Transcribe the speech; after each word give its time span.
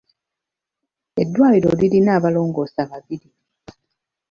Eddwaliro 1.21 1.69
lirina 1.79 2.11
abalongoosa 2.17 2.81
babiri. 2.91 3.29